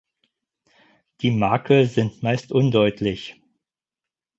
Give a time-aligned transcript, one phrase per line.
[1.21, 3.39] Die Makel sind meist undeutlich.